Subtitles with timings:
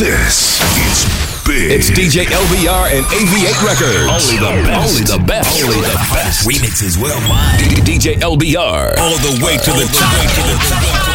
[0.00, 1.04] This is
[1.44, 1.70] big.
[1.70, 4.08] It's DJ LBR and AV8 Records.
[4.08, 4.88] Only the best.
[4.88, 5.62] Only the best.
[5.62, 6.48] Only the best.
[6.48, 7.58] Remixes worldwide.
[7.60, 8.96] D- DJ LBR.
[8.96, 10.16] All the way to the top.
[10.16, 10.80] To the top.
[10.80, 10.96] To.
[10.96, 11.12] To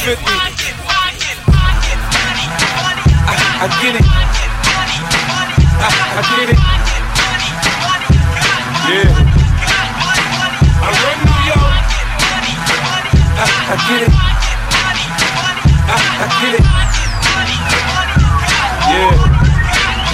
[0.00, 0.40] the top.
[3.60, 4.04] I get it.
[5.76, 6.58] I, I get it.
[8.88, 9.12] Yeah.
[10.80, 11.84] I run New York.
[13.36, 14.29] I, I get it.
[15.90, 16.64] I, I get it.
[18.90, 19.40] Yeah.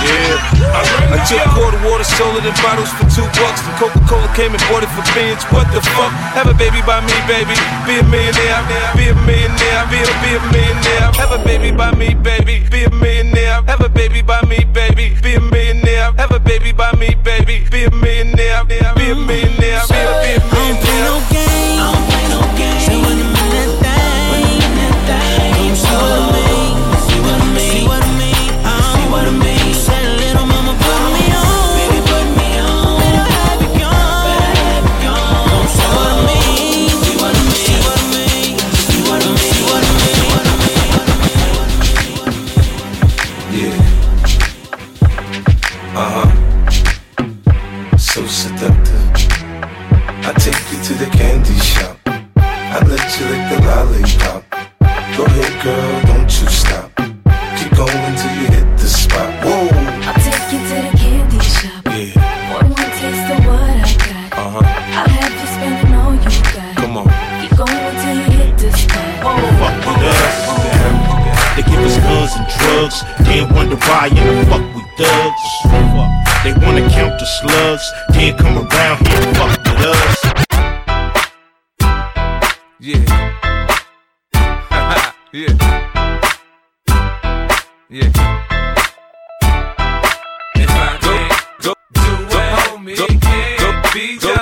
[0.06, 0.56] Yeah.
[0.76, 3.60] I, run I took quarter water, sold it in bottles for two bucks.
[3.64, 5.44] And Coca-Cola came and bought it for beans.
[5.52, 6.12] What the fuck?
[6.36, 7.56] Have a baby by me, baby.
[7.84, 8.60] Be a millionaire.
[8.96, 9.84] Be a millionaire.
[9.92, 11.12] Be a, be a millionaire.
[11.16, 12.64] Have a baby by me, baby.
[12.70, 13.62] Be a millionaire.
[13.68, 15.16] Have a baby by me, baby.
[15.20, 16.12] Be a millionaire.
[16.16, 17.64] Have a baby by me, baby.
[17.70, 18.64] Be a millionaire.
[18.64, 19.84] Be a millionaire.
[19.88, 20.86] Be a, be a millionaire.
[21.32, 22.15] Yeah.
[72.86, 75.42] Drugs, then wonder why in the fuck we thugs.
[76.44, 80.16] They wanna count the slugs, then come around here and fuck with us.
[82.78, 83.04] Yeah.
[85.32, 85.54] yeah.
[87.88, 88.10] Yeah.
[90.54, 94.18] If I can't go do it, homie, it can't be.
[94.18, 94.35] Go,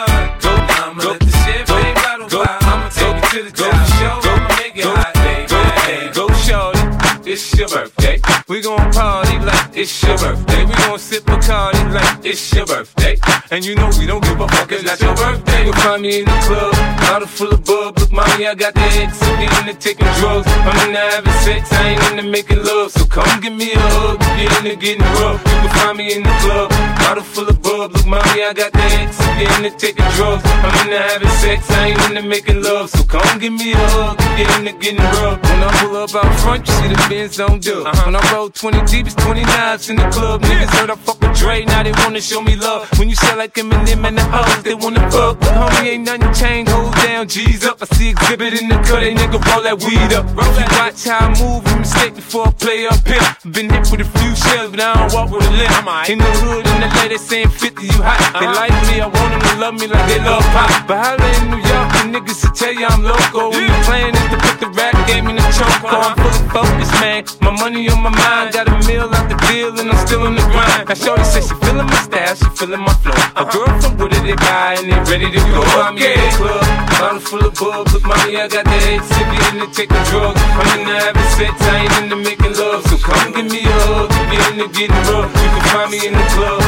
[9.85, 10.65] it's your birthday.
[10.65, 13.19] We gon' sip Bacardi like it's your birthday.
[13.51, 15.65] And you know we don't give a fuck, it's not your birthday.
[15.65, 16.73] You'll find me in the club,
[17.05, 17.99] bottle full of bub.
[17.99, 20.49] Look, mommy, I got the X, so get into taking drugs.
[20.49, 22.93] I'm into having sex, I ain't into making love.
[22.93, 25.41] So come give me a hug, get into getting rough.
[25.45, 26.71] You can find me in the club,
[27.05, 27.93] bottle full of bub.
[27.93, 30.43] Look, mommy, I got the X, so get into taking drugs.
[30.45, 32.91] I'm into having sex, I ain't into making love.
[32.91, 35.43] So come give me a hug, get into getting rough.
[35.43, 37.87] When I pull up out front, you see the Benz on dub.
[37.87, 38.03] Uh-huh.
[38.07, 40.43] When I roll 20 deep, it's 29s in the club.
[40.43, 42.89] Niggas heard I fuck with Dre, now they wanna show me love.
[42.99, 45.41] When you sell like Eminem and the hoes, they wanna fuck.
[45.41, 47.79] But homie, ain't nothing changed, hold down, G's up.
[47.83, 50.27] I see exhibit in the cut, they nigga roll that weed up.
[50.27, 53.53] Roll that watch how I move, you mistake before I play up here.
[53.53, 55.75] Been hit with a few shells, but I don't walk with a limp.
[56.09, 58.21] In the hood, in the lady saying 50, you hot.
[58.39, 58.61] They uh-huh.
[58.61, 60.71] like me, I want them to love me like they love pop.
[60.87, 63.51] But holla in New York, the niggas will tell you I'm loco.
[63.51, 65.83] When the plan is to put the rap game in the choke.
[65.83, 66.13] Uh-huh.
[66.13, 67.21] I'm fully focused, man.
[67.41, 70.35] My money on my mind, got a meal out the deal, and I'm still on
[70.35, 70.89] the grind.
[70.89, 73.15] Now, Shorty says she feeling my style, she feeling my flow.
[73.15, 73.53] A uh-huh.
[73.53, 75.63] girl from Wooded, they buy, and they ready to go.
[75.81, 76.65] I'm in the club,
[76.99, 77.89] bottle full of bub.
[77.93, 80.41] Look, mommy, I got the head sippy in the taking drugs.
[80.41, 82.83] I'm in the having sex, I ain't into making love.
[82.89, 85.31] So come give me a hug, get into getting rough.
[85.31, 86.64] You can find me in the club,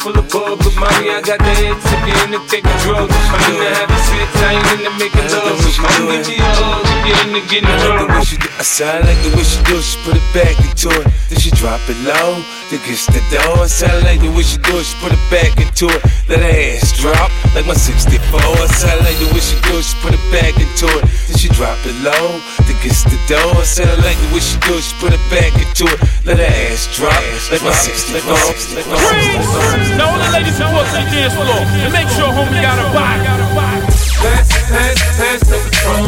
[0.00, 0.58] full of bub.
[0.64, 3.12] Look, mommy, I got the head sippy in the taking drugs.
[3.12, 5.39] I'm in the having sex, I ain't into making love.
[5.50, 8.22] So come give me a hug, get into getting.
[8.22, 10.94] She do, I sound like the way she do, it, she put it back into
[10.94, 11.10] it.
[11.26, 12.38] Then she drop it low,
[12.70, 13.58] then gets the door.
[13.58, 16.00] I sound like the way she do it, she put it back into it.
[16.30, 18.14] Let her ass drop like my 64.
[18.38, 21.02] I sound like the way she do it, she put it back into it.
[21.26, 23.50] Then she drop it low, then gets the door.
[23.58, 25.98] I sound like the way she do it, she put it back into it.
[26.22, 27.18] Let her ass drop
[27.50, 28.22] like my 64.
[28.22, 29.98] Like my 64.
[29.98, 32.78] Now all the ladies who walk to the dance floor, and make sure homie got
[32.78, 34.59] a body.
[34.70, 36.06] Pass, pass, pass the Patron.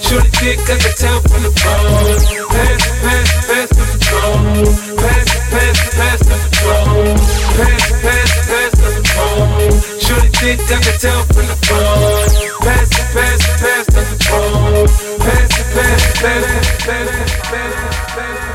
[0.00, 2.16] Shorty dick got the town from the phone.
[2.48, 4.64] Pass, pass, pass the Patron.
[4.96, 7.20] Pass, pass, pass the Patron.
[7.58, 10.00] Pass, pass, pass the Patron.
[10.00, 12.32] Shorty dick got the town from the phone.
[12.64, 14.88] Pass, pass, pass the Patron.
[15.20, 16.44] Pass, pass, pass,
[16.88, 17.12] pass,
[17.52, 17.74] pass,
[18.16, 18.48] pass,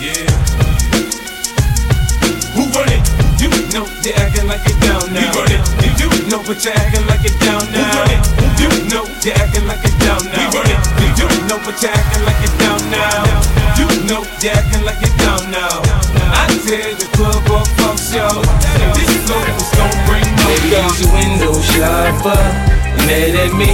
[0.00, 0.28] Yeah.
[2.56, 3.02] Who run it?
[3.40, 4.75] You know you're acting like it
[5.16, 5.24] now.
[5.24, 5.62] We run it.
[5.96, 7.80] You know but you're acting like it down now.
[7.80, 8.22] We run it.
[8.60, 10.36] You know you're acting like it down now.
[10.36, 10.80] We run it.
[11.16, 13.24] You know but you're acting like it down now.
[13.80, 15.80] You know you're acting like it down now.
[16.36, 18.28] I tear the club up, fuck yo.
[18.28, 20.90] And this flow is gon' bring no Maybe down.
[20.92, 22.42] she's a window shopper.
[23.08, 23.70] Mad at me,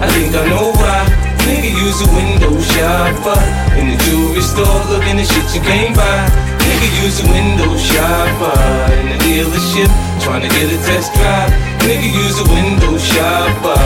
[0.00, 1.04] I think I know why.
[1.46, 3.38] Nigga, use a window shopper.
[3.78, 6.26] In the jewelry store, looking at shit you can't buy.
[6.62, 8.54] Nigga use a window shopper.
[8.98, 9.90] In the dealership,
[10.26, 11.50] trying to get a test drive.
[11.86, 13.78] Nigga use a window shopper.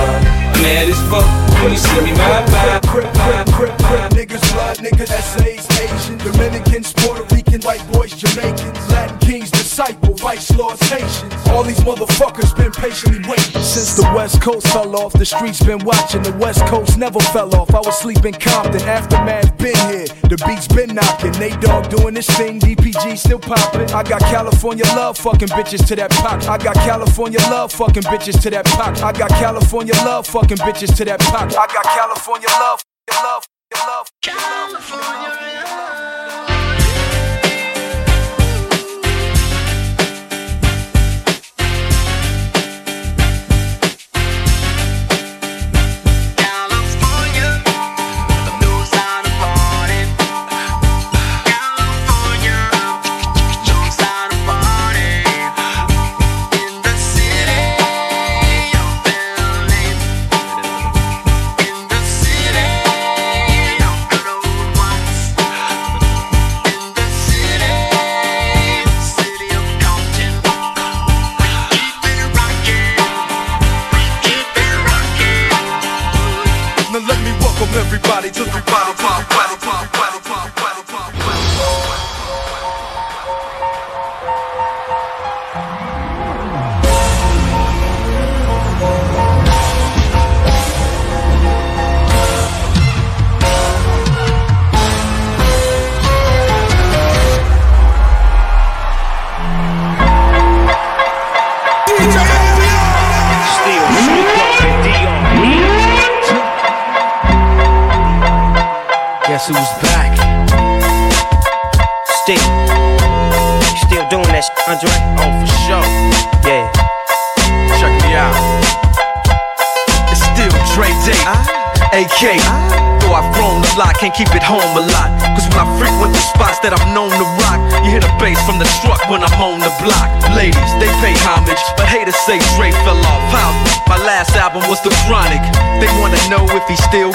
[0.62, 2.30] Mad as fuck when you see me by.
[2.86, 8.90] Crip, crip, crip, crip, niggas, blood niggas, essays, Asian, Dominicans, Puerto Rican, white boys, Jamaicans,
[8.90, 11.48] Latin kings, disciple, vice lords, Haitians.
[11.48, 13.62] All these motherfuckers been patiently waiting.
[13.62, 16.22] Since the West Coast fell off, the streets been watching.
[16.22, 17.72] The West Coast never fell off.
[17.74, 20.06] I was sleeping Compton, aftermath been here.
[20.30, 21.32] The beats been knocking.
[21.38, 23.90] Nate Dogg doing this thing, DPG still popping.
[23.92, 26.42] I got California love fucking bitches to that pop.
[26.48, 28.96] I got California love fucking bitches to that pop.
[29.02, 31.49] I got California love fucking bitches to that pop.
[31.56, 32.80] I got California love,
[33.10, 33.44] love,
[33.74, 35.30] love, California.
[36.48, 36.49] Now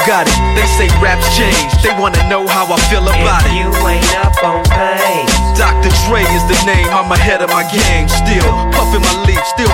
[0.06, 0.38] got it.
[0.54, 1.82] They say raps changed.
[1.82, 3.58] They wanna know how I feel about it.
[3.58, 5.34] You ain't up on pace.
[5.58, 5.90] Dr.
[6.06, 8.08] Dre is the name, I'm ahead of my game.
[8.08, 9.74] Still puffin' my leaf, still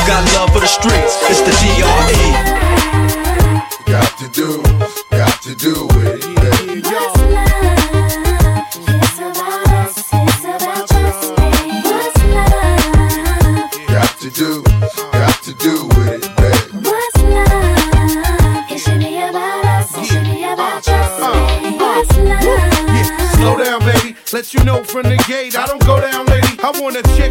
[0.07, 1.17] got love for the streets.
[1.29, 2.31] It's the DRE.
[3.85, 4.61] Got to do,
[5.11, 6.21] got to do it.
[6.21, 6.81] baby.
[6.81, 7.51] What's love?
[8.87, 9.97] It's about us.
[10.13, 11.49] It's about trust me.
[11.83, 13.71] What's love?
[13.87, 14.63] Got to do,
[15.11, 16.87] got to do with it, baby.
[16.87, 18.71] What's love?
[18.71, 19.97] It should be about us.
[19.97, 21.77] It should be about trust me.
[21.77, 22.43] What's love?
[22.43, 24.15] Yeah, slow down, baby.
[24.31, 26.57] Let you know from the gate, I don't go down, lady.
[26.63, 27.30] I want to chick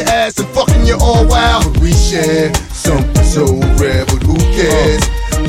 [0.00, 1.64] your ass and fucking you all wild.
[1.64, 3.44] But we share something so
[3.76, 5.02] rare, but who cares?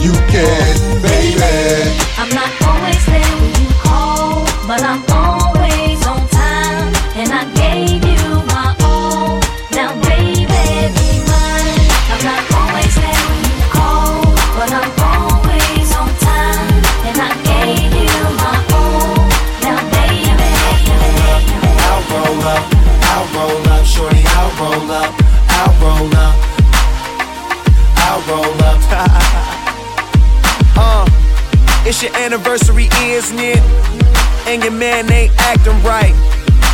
[0.03, 1.41] You can, baby.
[2.17, 5.30] I'm not always there when you call, but I'm always
[32.01, 33.59] your anniversary, isn't it?
[34.47, 36.15] And your man ain't acting right.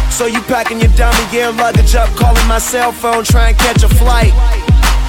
[0.10, 3.84] So you packing your dummy gear luggage up, calling my cell phone, trying to catch
[3.84, 4.32] a flight.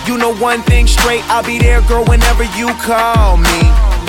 [0.06, 4.07] You know one thing straight, I'll be there, girl, whenever you call me.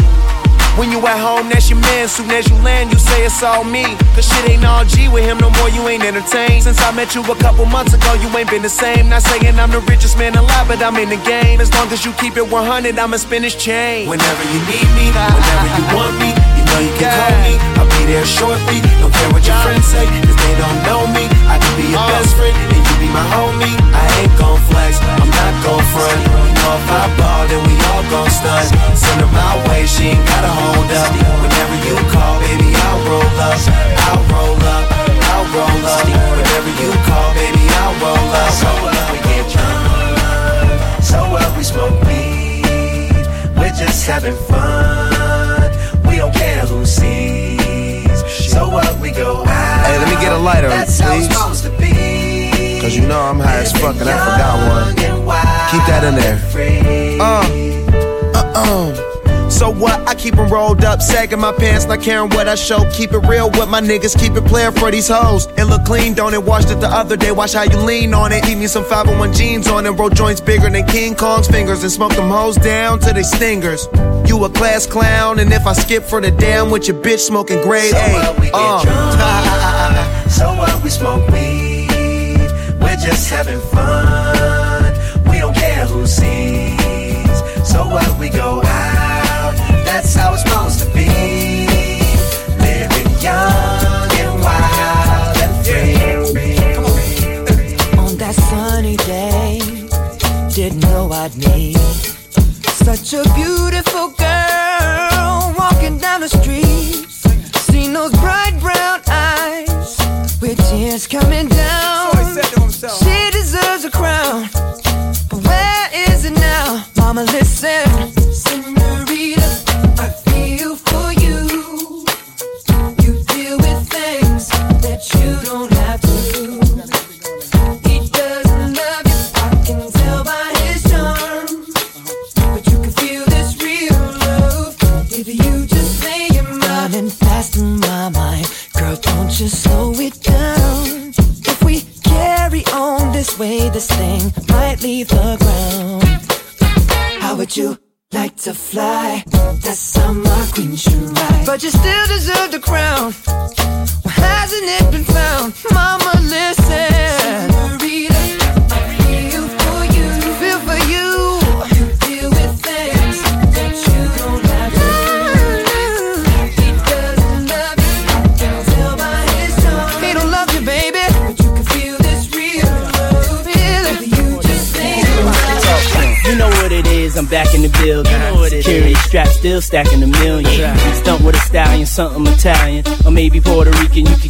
[0.77, 2.07] When you at home, that's your man.
[2.07, 3.83] Soon as you land, you say it's all me.
[4.15, 6.63] Cause shit ain't all G with him no more, you ain't entertained.
[6.63, 9.09] Since I met you a couple months ago, you ain't been the same.
[9.09, 11.59] Not saying I'm the richest man alive, but I'm in the game.
[11.61, 14.07] As long as you keep it 100, I'ma spin this chain.
[14.07, 17.53] Whenever you need me, whenever you want me, know you can call me.
[17.77, 18.79] I'll be there shortly.
[19.01, 21.25] Don't care what your friends say, cause they don't know me.
[21.49, 22.13] I can be your uh.
[22.13, 23.75] best friend, and you be my homie.
[23.93, 26.17] I ain't gon' flex, I'm not gon' front.
[26.21, 28.69] You know if I ball, then we all gon' stunt.
[28.95, 31.09] Send her my way, she ain't gotta hold up.
[31.41, 33.59] Whenever you call, baby, I'll roll up.
[34.07, 34.85] I'll roll up,
[35.33, 36.05] I'll roll up.
[36.05, 38.51] Whenever you call, baby, I'll roll up.
[38.61, 41.03] So what, we get drunk.
[41.03, 43.25] So what, we smoke weed.
[43.57, 45.38] We're just having fun.
[46.29, 48.51] Don't care who sees.
[48.51, 49.85] So what, we go out.
[49.85, 52.81] Hey, let me get a lighter, That's how it's please.
[52.81, 54.95] Cause you know I'm high as fuck and I forgot one.
[55.71, 57.19] Keep that in there.
[57.19, 57.41] Uh,
[58.35, 59.18] uh, uh.
[59.59, 60.07] So what?
[60.07, 62.85] I keep keep 'em rolled up, sagging my pants, not caring what I show.
[62.91, 65.47] Keep it real with my niggas, keep it player for these hoes.
[65.57, 66.43] It look clean, don't it?
[66.43, 68.43] Washed it the other day, watch how you lean on it.
[68.43, 71.91] Keep me some 501 jeans on and roll joints bigger than King Kong's fingers and
[71.91, 73.87] smoke them hoes down to they stingers.
[74.25, 77.61] You a class clown, and if I skip for the I'm with your bitch smoking
[77.61, 78.13] grade So A.
[78.13, 78.83] what, we get Uh.
[78.83, 80.31] drunk.
[80.31, 82.51] so what, we smoke weed.
[82.81, 84.93] We're just having fun.
[85.29, 87.37] We don't care who sees.
[87.71, 88.68] So what, we go out.
[90.01, 91.07] That's how it's supposed to be.
[92.57, 96.55] Living young and wild and free.
[97.99, 99.59] On that sunny day,
[100.55, 101.75] didn't know I'd meet
[102.87, 107.05] such a beautiful girl walking down the street.
[107.67, 109.97] Seen those bright brown eyes
[110.41, 111.28] with tears coming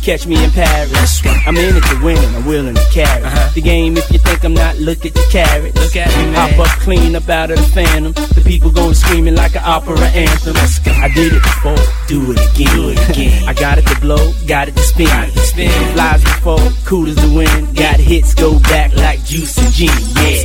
[0.10, 1.22] catch me in Paris.
[1.46, 3.24] I'm in it to win and I'm willing to carry.
[3.24, 3.52] Uh-huh.
[3.54, 5.76] The game, if you think I'm not, look at the carrot.
[5.76, 6.34] Look at me, man.
[6.34, 8.14] Hop up clean up out of the phantom.
[8.14, 10.56] The people going screaming like an opera anthem.
[10.58, 12.76] I did it before, do it again.
[12.76, 13.44] Do it again.
[13.52, 15.30] I got it to blow, got it to spin.
[15.46, 15.94] spin.
[15.94, 17.78] Flies before, cool as the wind.
[17.78, 19.94] Got hits, go back like juice and gin.
[20.18, 20.42] Yeah,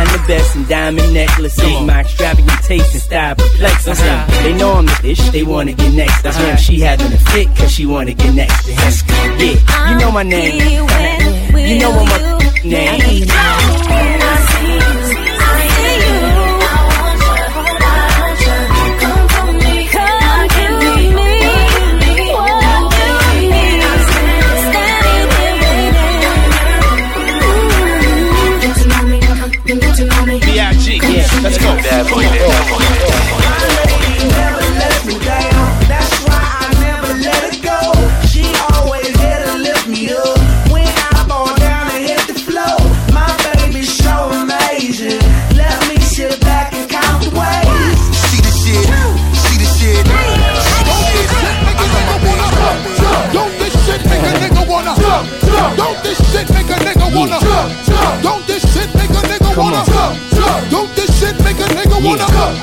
[0.00, 1.80] shine the best in diamond necklaces.
[1.82, 4.30] My extravagant taste and style perplexes them.
[4.42, 6.56] They know I'm the ish, they wanna get next to him.
[6.56, 8.92] She having a fit cause she wanna get next to him.
[9.38, 10.88] Yeah, you know my name.
[11.56, 14.19] You know what my name.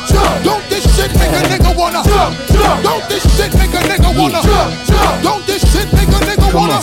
[0.06, 2.02] Wanna Don't this shit make a nigga wanna
[2.84, 4.42] Don't this shit make a nigga wanna
[5.24, 6.80] Don't this shit make a nigga wanna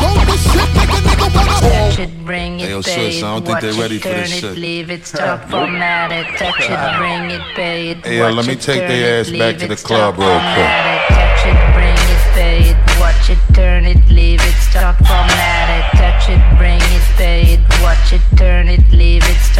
[0.00, 3.22] Don't this shit make a nigga wanna Touch it, bring it, Hey, yo, pay sis,
[3.22, 4.58] it, I don't think watch they it, ready for turn this it, shit.
[4.58, 8.46] leave it, stop, format it, touch it, bring it, pay it, Hey, yo, watch let
[8.46, 10.40] me it, take turn their it, ass back leave to the it, club stop, real
[10.54, 10.70] quick.
[11.08, 15.60] touch it, bring it, pay it, watch it, turn it, leave it, stop, format
[16.00, 18.99] touch it, bring it, pay it, watch it, turn it, leave it,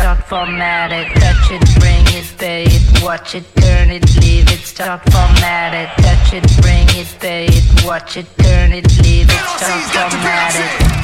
[0.00, 5.02] stop, format it, touch it, bring it, pay watch it, turn it, leave it, stop,
[5.10, 10.12] format it, touch it, bring it, pay it, watch it, turn it, leave it, stop,
[10.12, 11.00] format it.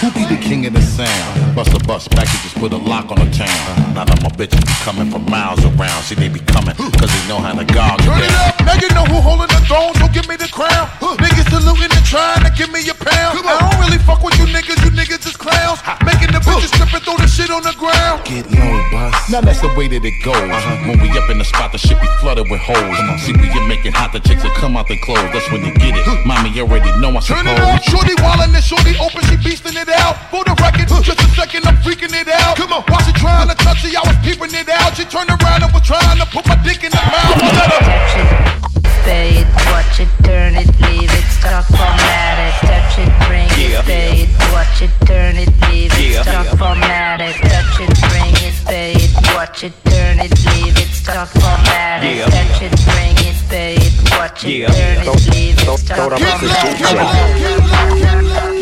[0.00, 1.56] Who be the king of the sound?
[1.56, 3.94] Bust a bus packages, put a lock on the town.
[3.96, 6.02] Now that my bitches be coming from miles around.
[6.04, 8.92] See, they be coming, cause they know how to gouge Turn it up, now you
[8.92, 10.88] know who holding the throne, so give me the crown.
[11.00, 13.40] Niggas saluting and trying to give me a pound.
[13.40, 15.80] I don't really fuck with you niggas, you niggas is clowns.
[16.04, 18.22] Making the bitches strip and throw the shit on the ground.
[18.28, 19.16] Get low, boss.
[19.32, 20.36] Now that's the way that it goes.
[20.36, 20.88] Uh-huh.
[20.88, 22.96] When we up in the spot, the shit be flooded with hoes.
[23.22, 25.26] See, we get making hot, the chicks that come out their clothes.
[25.32, 26.06] That's when they get it.
[26.26, 28.06] Mommy you already know I Turn it up, suppose.
[28.06, 30.14] shorty wildin' and shorty open, she beastin' it out.
[30.30, 32.56] For the record, just a second, I'm freaking it out.
[32.56, 34.94] Come on, while she trying to touch it, I was peeping it out.
[34.96, 37.42] She turned around and was trying to put my dick in the mouth.
[37.42, 38.62] Let her-
[39.06, 43.78] Pay it, watch it, turn it, leave it, stop, format it, touch it, bring Yeah.
[43.78, 46.22] it, pay it, watch it, turn it, leave it, Yeah.
[46.22, 48.35] stop, format it, touch it, bring it,
[48.66, 52.26] pay it, watch it, turn it, leave it, stop, format it, Yeah.
[52.26, 54.68] touch it, bring it, pay it, watch it, Yeah.
[54.72, 56.96] turn Throw- it, leave it, stop, throw them up to format DJ.
[57.00, 58.56] it.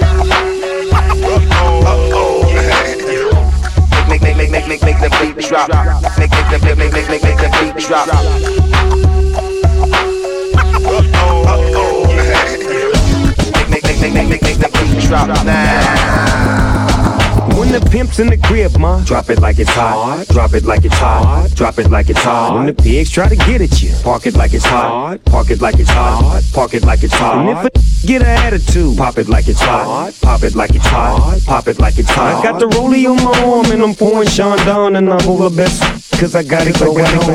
[4.08, 5.68] Make, make, make, make, make, make the beat drop.
[6.18, 8.06] Make, make, make, make, make, make, make, make the beat drop.
[13.70, 16.63] Make, make, make, make, make, make, make the beat drop now.
[17.58, 20.26] When the pimp's in the crib, ma, drop it like it's hot.
[20.28, 21.50] Drop it like it's hot.
[21.54, 22.56] Drop it like it's hot.
[22.56, 25.24] When the pigs try to get at you, park it like it's hot.
[25.24, 26.42] Park it like it's hot.
[26.52, 27.38] Park it like it's hot.
[27.38, 27.70] And if a
[28.06, 30.12] get an attitude, pop it like it's hot.
[30.20, 31.40] Pop it like it's hot.
[31.46, 32.40] Pop it like it's hot.
[32.40, 35.48] I got the rollie on my arm and I'm pouring Sean down and I'm over
[35.48, 35.80] best.
[36.18, 37.30] Cause I got it going on.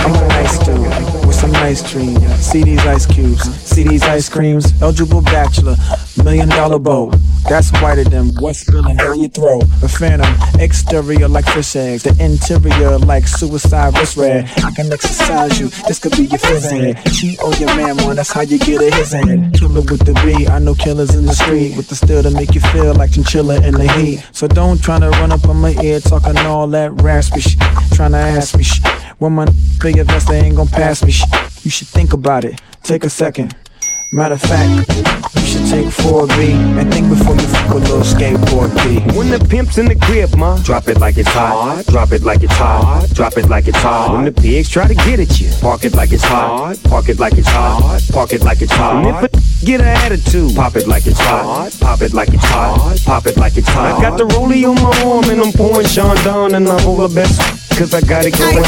[0.00, 2.22] I'm a nice dude with some nice dreams.
[2.36, 4.72] See these ice cubes, see these ice creams.
[4.80, 5.76] Eligible bachelor,
[6.24, 7.10] million dollar bow.
[7.48, 9.64] That's whiter than what's spilling down your throat.
[9.82, 14.50] A phantom, exterior like fish eggs, the interior like suicide wrist red.
[14.64, 17.04] I can exercise you, this could be your phys ed.
[17.12, 19.52] Cheat on your man, one, that's how you get a his head.
[19.54, 22.54] Killer with the B, I know killers in the street with the steel to make
[22.54, 24.24] you feel like chinchilla in the heat.
[24.32, 27.58] So don't tryna run up on my ear talking all that raspy shit.
[27.92, 28.86] Tryna ask me shit.
[29.18, 29.46] When my
[29.80, 31.28] big invest, they ain't gon' pass me shit.
[31.62, 32.60] You should think about it.
[32.82, 33.54] Take a second.
[34.14, 34.70] Matter of fact,
[35.34, 39.00] you should take 4B and think before you fuck a little skateboard B.
[39.18, 41.84] When the pimp's in the crib, ma, drop it like it's hot.
[41.86, 43.08] Drop it like it's hot.
[43.12, 44.14] Drop it like it's hot.
[44.14, 46.80] When the pigs try to get at you, park it like it's hot.
[46.84, 48.00] Park it like it's hot.
[48.12, 49.04] Park it like it's hot.
[49.04, 51.76] And if a get an attitude, pop it like it's hot.
[51.80, 52.96] Pop it like it's hot.
[53.04, 53.98] Pop it like it's hot.
[53.98, 57.12] I got the rollie on my arm and I'm pouring Sean down and I'm over
[57.12, 57.40] best.
[57.76, 58.62] Cause I got it going on.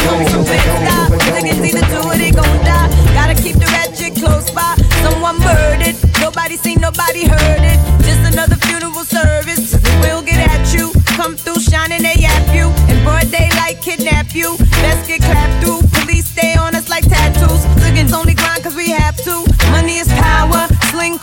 [1.38, 3.14] Niggas either do it, they gon' die.
[3.14, 4.75] Gotta keep the ratchet close by.
[5.06, 5.94] Someone murdered.
[6.20, 7.78] Nobody seen, nobody heard it.
[8.02, 9.76] Just another funeral service.
[10.02, 10.90] We'll get at you.
[11.14, 12.66] Come through shining, they yap you.
[12.90, 14.58] In broad daylight, kidnap you.
[14.82, 15.78] Best get clapped through.
[15.94, 17.62] Police stay on us like tattoos.
[17.84, 19.46] Liggins only grind cause we have to.
[19.70, 20.66] Money is power.
[20.90, 21.18] Sling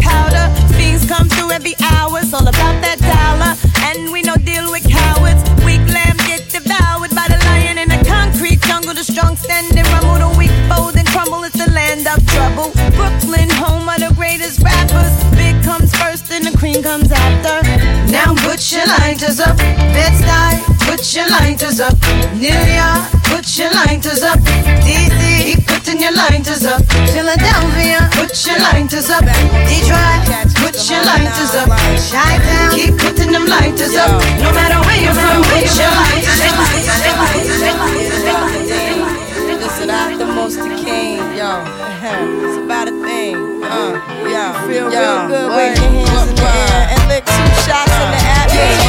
[0.00, 0.48] powder.
[0.72, 2.18] Fiends come through every hour.
[2.18, 3.52] It's all about that dollar.
[3.92, 4.21] And we
[11.22, 11.44] crumble.
[11.44, 12.70] It's the land of trouble.
[12.96, 15.12] Brooklyn, home of the greatest rappers.
[15.36, 17.62] Big comes first and the cream comes after.
[18.10, 19.56] Now put your lighters up.
[19.56, 21.94] Bed-Stuy, put your lighters up.
[22.34, 24.38] New York, put your lighters up.
[24.82, 26.82] DC, keep putting your lighters up.
[27.14, 29.24] Philadelphia, put your lighters up.
[29.68, 30.22] Detroit,
[30.58, 31.68] put your lighters up.
[32.10, 34.10] Chi-Town, keep putting them lighters up.
[34.42, 36.52] No matter where you're from, put your lighters up.
[39.62, 41.01] Listen, I'm the most yo.
[41.52, 43.92] It's about a thing, uh,
[44.24, 44.66] yo.
[44.66, 48.22] Feel real good, wave your hands in the air and lick two shots in the
[48.24, 48.81] atmosphere.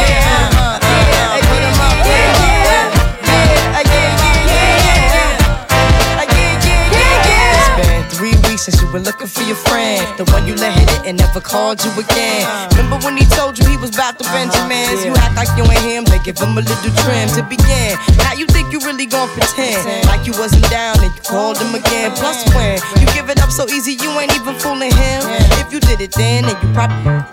[8.94, 11.90] Were looking for your friend, the one you let hit it and never called you
[11.98, 12.46] again.
[12.78, 15.04] Remember when he told you he was about to uh-huh, Benjamins?
[15.04, 17.98] You act like you ain't him, they give him a little trim to begin.
[18.22, 21.74] Now you think you really gon' pretend like you wasn't down and you called him
[21.74, 22.14] again.
[22.14, 25.26] Plus when you give it up so easy, you ain't even fooling him.
[25.58, 27.33] If you did it then, then you probably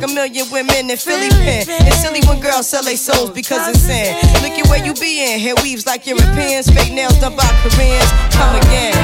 [0.00, 1.64] like a million women in Philly pen.
[1.86, 4.14] It's silly when girls sell their souls because it's sin.
[4.42, 5.40] Look at where you be in.
[5.40, 6.70] Hair weaves like Europeans.
[6.70, 8.10] Fake nails done by Koreans.
[8.30, 8.94] Come again.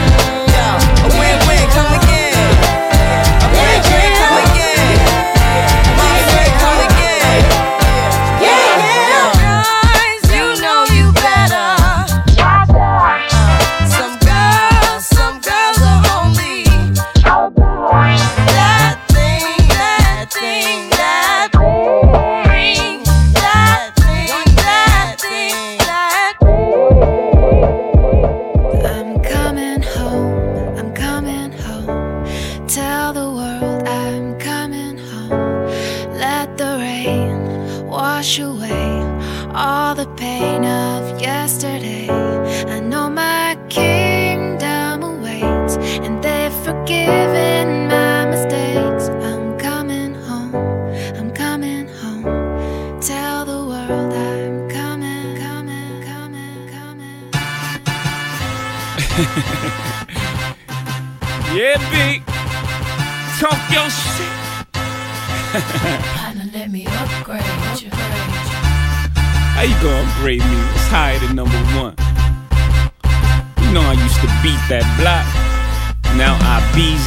[0.54, 0.66] Yo,
[1.02, 1.66] a win-win.
[1.74, 2.34] Come again.
[3.42, 4.10] A win-win.
[4.18, 5.03] Come again.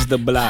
[0.08, 0.47] The block.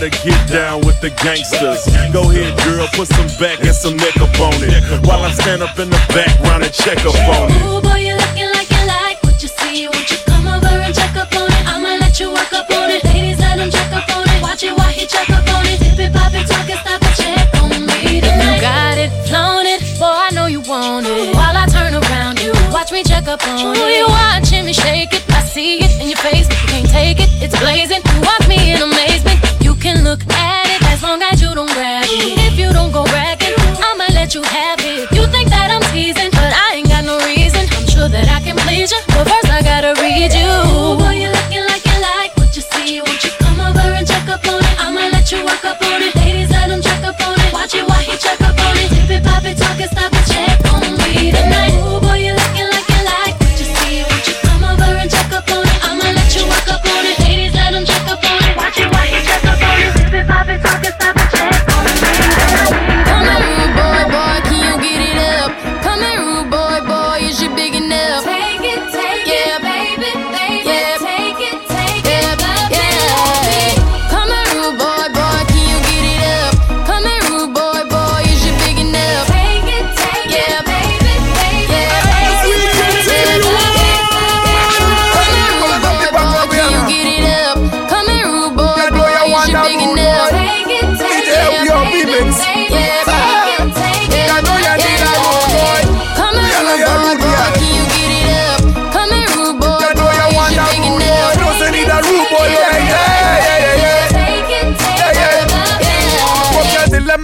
[0.00, 1.84] Gotta get down with the gangsters.
[2.12, 4.80] Go ahead, girl, put some back and some neck up on it.
[5.04, 7.60] While I stand up in the background and check up on it.
[7.60, 9.88] Ooh, boy, you looking like you like what you see.
[9.88, 11.64] Won't you come over and check up on it?
[11.68, 13.04] I'ma let you work up on it.
[13.04, 14.40] Ladies, let him check up on it.
[14.40, 15.76] Watch it while he check up on it.
[15.84, 18.56] Tip it, pop it, talk it, stop it, check on me tonight.
[18.56, 21.36] You got it, flown it, boy, I know you want it.
[21.36, 24.00] While I turn around, you watch me check up on it.
[24.00, 27.28] You watching me shake it, I see it in your face, you can't take it.
[27.44, 28.00] It's blazing.
[28.00, 29.49] You watch me in amazement.
[29.90, 32.38] Can look at it as long as you don't grab it.
[32.46, 35.10] If you don't go bragging, I'ma let you have it.
[35.10, 37.66] You think that I'm teasing, but I ain't got no reason.
[37.74, 40.46] I'm sure that I can please you, but first I gotta read you.
[40.46, 43.02] Ooh, boy, you looking like you like what you see.
[43.02, 44.76] Won't you come over and check up on it?
[44.78, 46.14] I'ma let you work up on it.
[46.14, 47.50] Ladies, let him check up on it.
[47.50, 48.94] Watch it while he check up on it.
[48.94, 50.09] Tip it, pop it, talk it, stop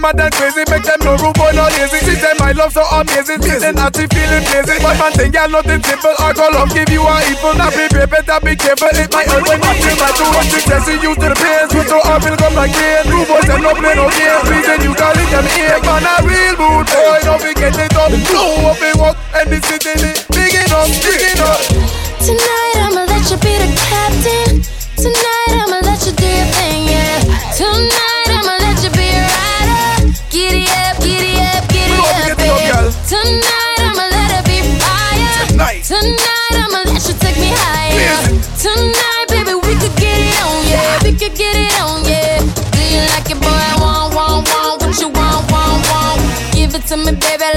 [0.07, 1.99] your dilemma than crazy, make them no rude boy, no lazy.
[2.05, 4.77] She say my love so amazing, me then I feel feeling lazy.
[4.79, 7.53] But man think you're nothing simple, I go love give you a evil.
[7.55, 10.49] Now be brave, better be careful, it might hurt when you feel like too much
[10.51, 10.87] success.
[10.87, 13.03] You used to the pain, switch so up, will come like rain.
[13.11, 15.79] Rude boys, them no play no game, reason you call it them here.
[15.83, 18.11] Man, a real mood boy, don't forget it up.
[18.31, 19.95] Blow up and walk, and this city,
[20.31, 21.61] big enough, big enough.
[22.23, 24.63] Tonight I'ma let you be the captain.
[24.97, 27.21] Tonight I'ma let you do your thing, yeah.
[27.53, 28.66] Tonight I'ma let
[30.29, 32.91] Giddy up, giddy up, giddy up, yeah.
[33.07, 35.47] Tonight I'ma let it be fire.
[35.47, 35.83] Tonight.
[35.87, 38.27] Tonight I'ma let you take me higher.
[38.59, 40.99] Tonight, baby, we could get it on, yeah.
[41.03, 42.43] We could get it on, yeah.
[42.43, 43.47] Do you like it, boy?
[43.47, 44.81] I want, want, want.
[44.83, 46.19] What you want, want, want.
[46.51, 47.47] Give it to me, baby,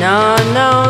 [0.00, 0.89] No, no,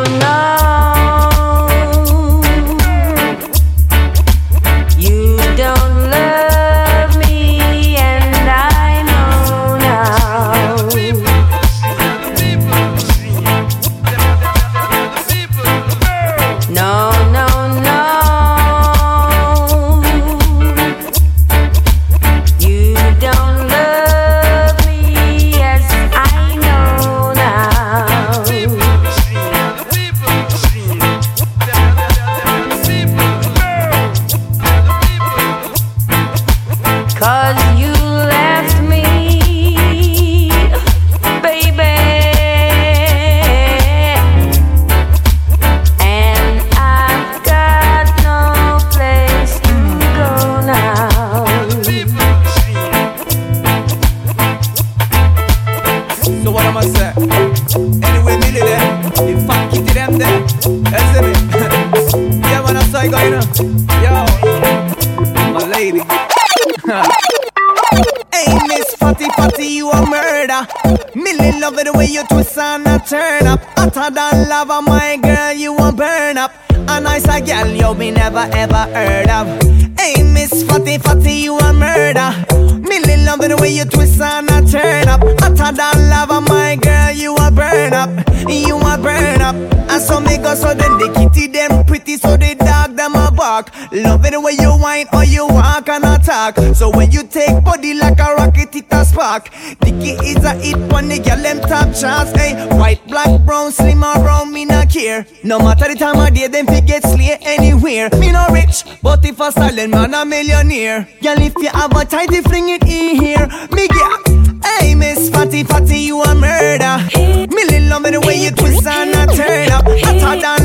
[96.81, 99.51] So when you take body like a rocket, it a spark.
[99.83, 102.33] Dicky is a hit on the girl them top charts.
[102.33, 102.75] Hey, eh?
[102.75, 105.27] white, black, brown, slim or me not care.
[105.45, 108.09] No matter the time of day, them fi get slay anywhere.
[108.19, 111.07] Me no rich, but if a silent man a millionaire.
[111.23, 113.47] Girl, if you have a tighty, fling it in here.
[113.73, 114.65] Me get.
[114.65, 116.97] Hey, Miss Fatty Fatty, you a murder.
[117.15, 119.85] Me love the way you twist and a turn up.
[119.85, 120.60] My girl,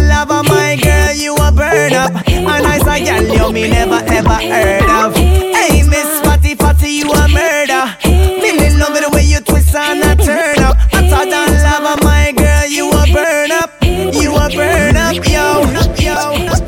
[1.15, 2.11] you a burn up.
[2.27, 5.15] And I say, girl, you me never ever heard of.
[5.15, 7.95] Hey, Miss Fatty Fatty, you a murder.
[8.05, 10.77] Me love it the way you twist and a turn up.
[10.91, 13.71] Hotter than lava, my girl, you a burn up.
[13.81, 15.63] You a burn up, yo,
[15.97, 16.15] yo,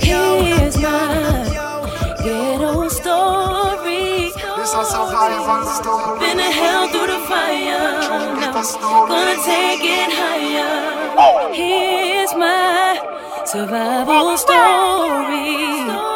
[0.01, 0.43] yo.
[0.43, 1.43] Here's my
[2.23, 4.31] ghetto story.
[6.19, 8.01] Been a hell through the fire.
[8.39, 11.53] Now gonna take it higher.
[11.53, 12.99] Here's my
[13.47, 16.06] survival story.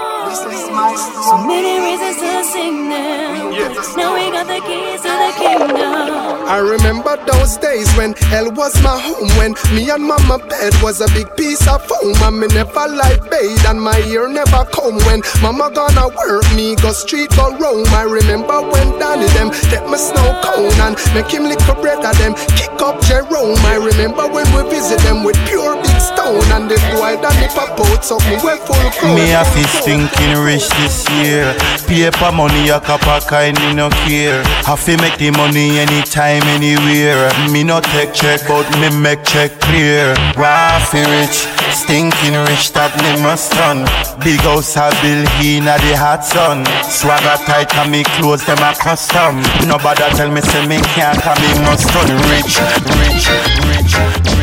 [0.82, 3.52] So many reasons to sing them.
[3.96, 6.32] Now we got the keys to the kingdom.
[6.48, 11.00] I remember those days when hell was my home When me and mama bed was
[11.00, 14.98] a big piece of foam And me never like bathe and my ear never come
[15.08, 19.88] When mama gonna work me go street go roam I remember when Danny them get
[19.88, 23.80] me snow cone And make him lick a bread of them kick up Jerome I
[23.80, 28.04] remember when we visit them with pure big stone And the boy Danny pop out
[28.04, 31.54] so me well full grown Me a fi thinking rich this year.
[31.88, 34.44] Paper money a cup of kind me no care.
[34.64, 37.32] Have to make the money anytime, anywhere.
[37.52, 40.14] Me no take check, but me make check clear.
[40.36, 43.86] Raffy rich, stinking rich that me must run.
[44.24, 46.66] Big house a bill in a the hot sun.
[46.84, 49.42] Swagger tight and me clothes them a custom.
[49.68, 52.60] Nobody tell me say me can't and me must run rich,
[53.00, 53.28] rich,
[53.68, 54.41] rich, rich.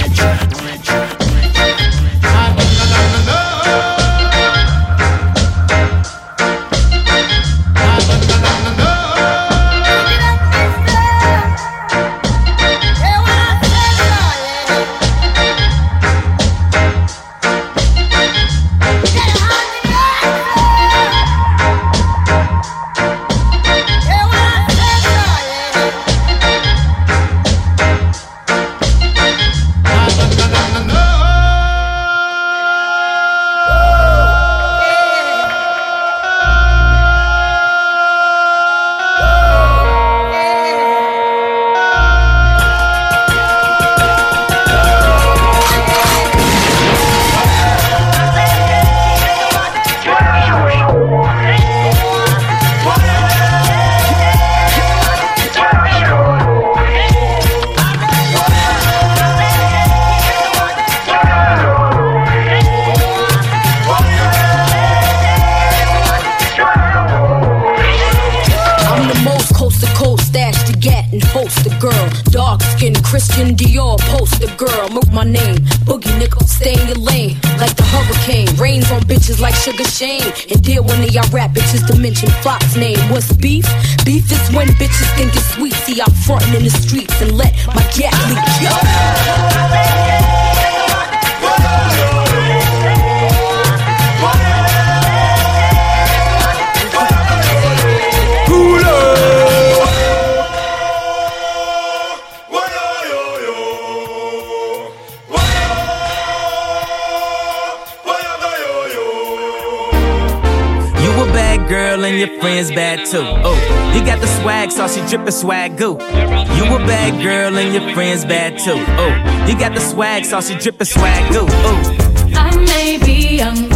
[113.11, 113.23] Too.
[113.23, 115.93] Oh, you got the swag, so she drippin' swag goo.
[115.93, 118.77] You a bad girl and your friends bad too.
[118.77, 121.47] Oh, you got the swag, so she drippin' swag goo.
[121.49, 121.97] Oh.
[122.35, 123.69] I may be young,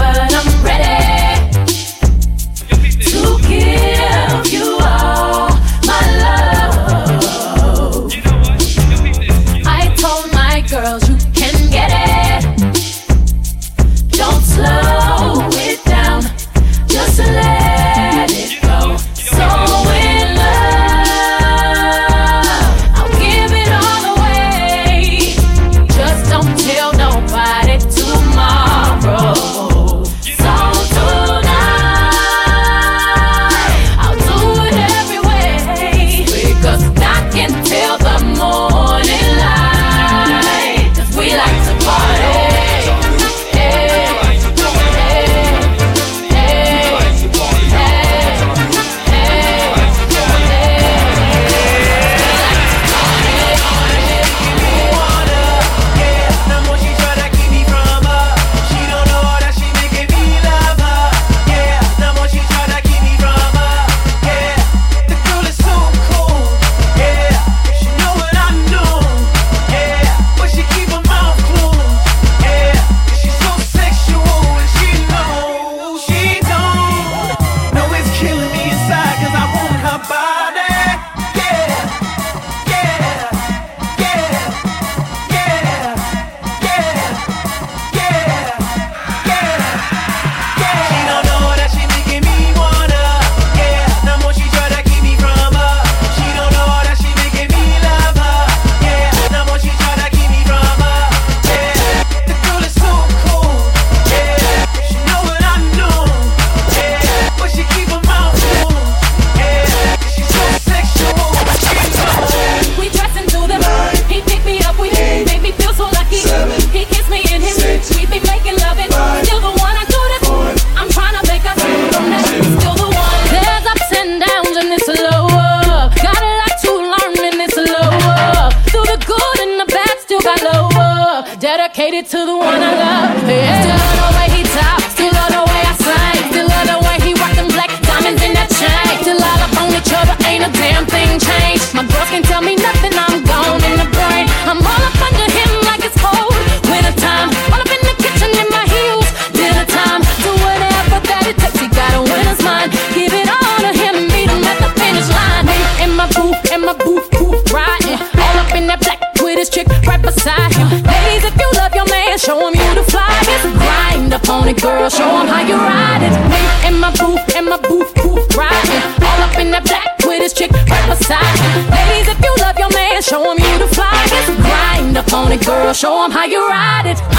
[167.42, 168.82] in my booth, booth riding.
[169.02, 171.70] All up in the back with his chick right beside him.
[171.70, 174.36] Ladies, if you love your man, show him you the flyest.
[174.42, 177.11] Grind up on it, girl, show him how you ride it.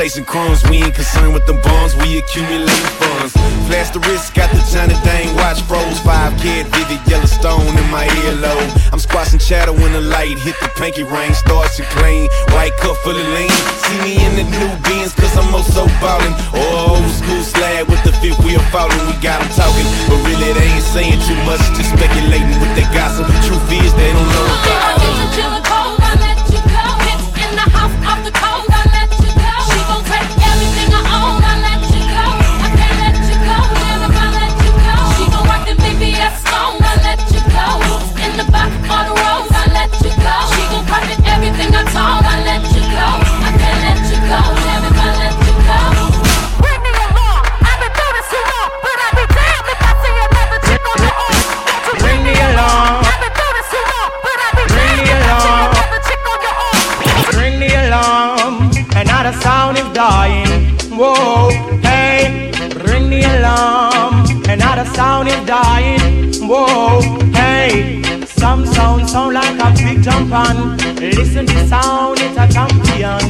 [0.00, 3.36] Chasing crumbs, we ain't concerned with them bonds, we accumulate funds.
[3.68, 6.00] Flash the wrist, got the tiny thing, watch froze.
[6.00, 8.64] Five kid, vivid Yellowstone in my earlobe.
[8.96, 11.36] I'm squashing shadow when the light hit the pinky ring.
[11.36, 13.52] Starts to clean, white cup full of lean.
[13.84, 16.32] See me in the new beans, cause I'm oh also ballin'.
[16.56, 19.04] Or old school slab with the fifth wheel falling.
[19.04, 22.88] We got them talking, but really they ain't saying too much, just speculating with their
[22.96, 23.28] gossip.
[23.44, 24.96] Truth is, they don't know about.
[26.00, 26.88] I let you go.
[27.04, 28.59] Hits in the house, of the cold.
[65.30, 66.32] you're dying.
[66.48, 67.00] Whoa,
[67.32, 68.02] hey.
[68.26, 70.76] Some sound sound like a big jump on.
[70.96, 73.20] Listen to sound, it's a champion.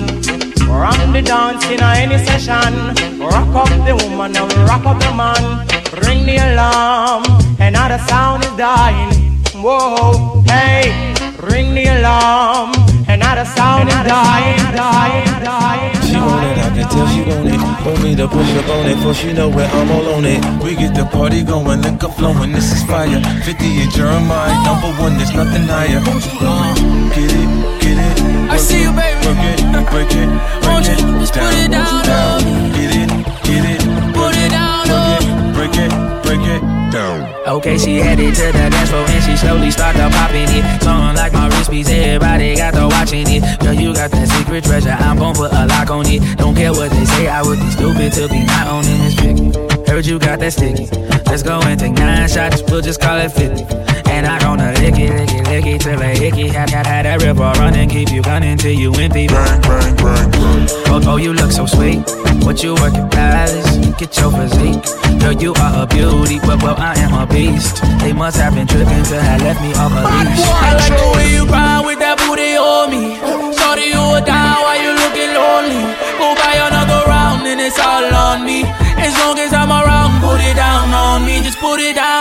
[0.66, 5.66] From the dance in any session, rock up the woman and rock up the man.
[6.07, 7.24] Ring the alarm,
[7.59, 9.12] another sound is dying.
[9.55, 12.89] Whoa, hey, ring the alarm
[13.20, 15.92] another sound is dying, dying, dying.
[16.08, 17.60] She want it, I can tell she want it.
[17.84, 20.40] Want me to push up on it, for she know where I'm all on it.
[20.64, 23.20] We get the party going, link up flowing, this is fire.
[23.44, 26.00] 50 in Jeremiah, number one, there's nothing higher.
[26.00, 26.74] Uh,
[27.14, 27.50] get it,
[27.80, 28.16] get it.
[28.50, 29.20] I see you, baby.
[29.26, 29.60] Work it,
[29.92, 30.30] break it,
[30.64, 32.09] break it, just put it down,
[37.61, 40.82] Okay, she headed to the dance floor and she slowly started popping it.
[40.82, 43.61] Something like my wrist piece, everybody got to watching it.
[43.61, 46.38] Girl, you got that secret treasure, I'm gon' put a lock on it.
[46.38, 49.90] Don't care what they say, I would be stupid to be not owning this picky.
[49.90, 50.88] Heard you got that sticky.
[51.26, 53.89] Let's go and take nine shots, we'll just call it 50.
[54.20, 56.48] And I gonna lick it, lick it, lick it till a hickey.
[56.52, 59.26] Had, had, had that river running, keep you gunning till you empty.
[59.32, 60.68] Bang, bang, bang, bang.
[60.92, 62.04] Oh, oh, you look so sweet.
[62.44, 63.64] What you working, palace?
[63.96, 64.84] Get your physique.
[65.24, 67.80] Girl, you are a beauty, but well, I am a beast.
[68.04, 70.44] They must have been tripping to have left me off a leash.
[70.52, 73.16] I like the way you grind with that booty on me.
[73.56, 75.80] Sorry you were down while you looking lonely.
[76.20, 78.68] Go buy another round and it's all on me.
[79.00, 81.40] As long as I'm around, put it down on me.
[81.40, 82.19] Just put it down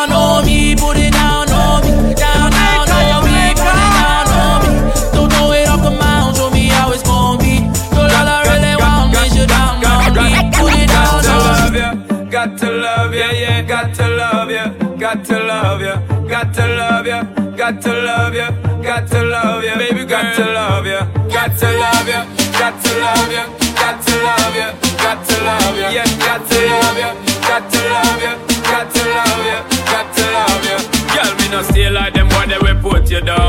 [12.39, 16.67] Got to love you, yeah, got to love you, got to love you, got to
[16.67, 18.47] love you, got to love you,
[18.81, 22.23] got to love you, baby, got to love you, got to love you,
[22.55, 23.43] got to love you,
[23.75, 24.71] got to love you,
[25.03, 27.11] got to love you, yeah, got to love you,
[27.43, 28.33] got to love you,
[28.63, 30.79] got to love you, got to love you.
[31.11, 33.48] Girl, me no stay like them boy, they will put you down.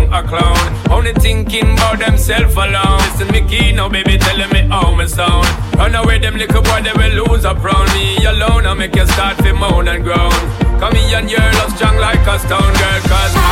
[0.00, 0.90] Or clown.
[0.90, 2.98] Only thinking about themself alone.
[2.98, 5.46] Listen me key now, baby, telling me how me sound.
[5.76, 8.66] Run away, them little boy, they will lose up round me alone.
[8.66, 10.32] I make you start to moan and groan.
[10.80, 13.43] Come here and your love strong like a stone girl, cause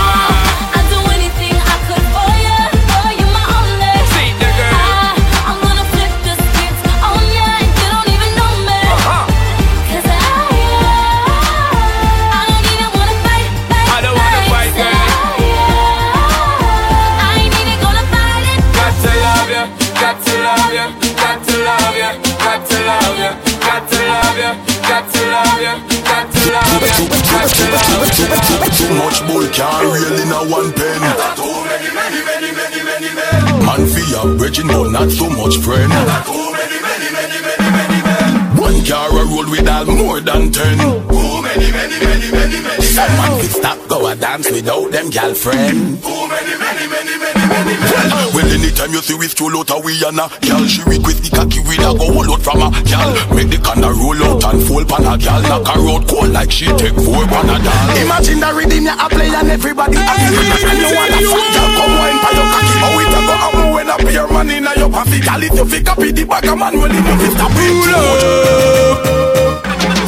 [34.53, 35.89] original, not so much friend.
[35.89, 38.57] Not too many, many, many, many, many men.
[38.57, 40.77] One car a roll with all more than ten.
[40.79, 42.63] Too many, many, many, many, many.
[42.63, 42.83] men.
[42.83, 46.03] Someone could stop, go a dance without them girlfriend.
[46.03, 47.02] Too many, many, many.
[48.33, 51.31] Well, anytime you see we stroll out a we and a girl, she request the
[51.31, 53.13] cocky we a go hold out from a girl.
[53.37, 56.51] Make the canna roll out and fall pan a girl, knock her out cold like
[56.51, 57.77] she take four Panadol.
[58.01, 61.71] Imagine the rhythm you a play and everybody happy And you want a fat girl
[61.77, 62.77] come wine pa your cocky.
[62.81, 63.35] How it a go?
[63.37, 66.47] Happen when a pair man inna your pussy Girl if you fi copy the bag
[66.49, 67.73] a man well you fi stop it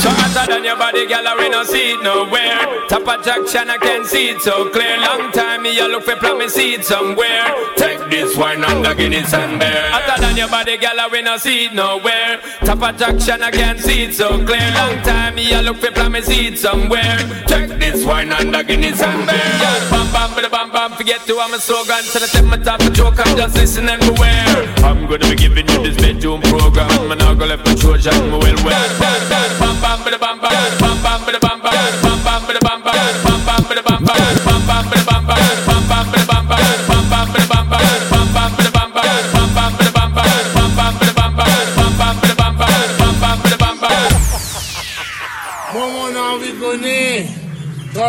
[0.00, 2.73] So hotter than your body, girl, I no see it nowhere.
[2.88, 4.98] Top of Jackson, I can see it so clear.
[5.00, 7.44] Long time me, I look for promise see it somewhere.
[7.76, 9.90] Take this wine and the Guinness and beer.
[9.90, 12.40] Hotter than your body, girl, I no see it nowhere.
[12.60, 14.70] Top of Jackson, I can see it so clear.
[14.74, 17.18] Long time me, I look for promise see it somewhere.
[17.46, 19.36] Take this wine and the Guinness and beer.
[19.36, 20.92] Yeah, bam bam, bam bam bam.
[20.92, 22.02] Forget to I'm a slogan.
[22.02, 24.68] So I take my top a joke, I'm just listen and beware.
[24.84, 26.90] I'm gonna be giving you this bedroom program.
[27.10, 29.03] I'm not gonna left my Trojan, me well well.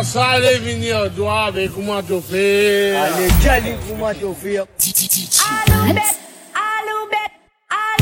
[0.06, 3.04] ça allait venir droit avec comment te faire.
[3.04, 4.66] Allez, j'allais comment te faire.
[6.54, 7.32] Allô, bête,
[7.72, 7.96] I.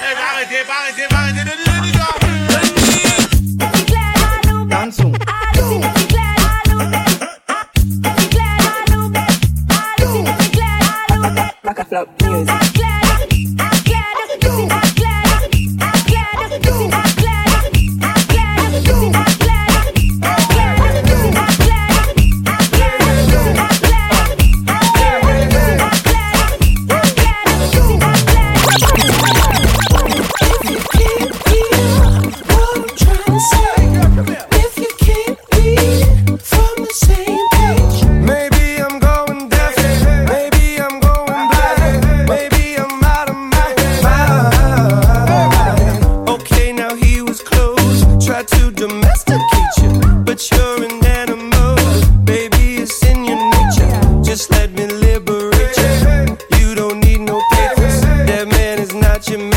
[0.00, 1.41] Hey, arrêtez, arrêtez, arrêtez.
[12.02, 12.61] up music.
[59.30, 59.51] You.